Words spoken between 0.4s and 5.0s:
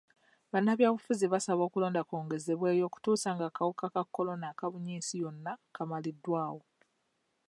Bannabyabufuzi basaba okulonda kwongezebweyo okutuusa nga akawuka ka kolona akabunye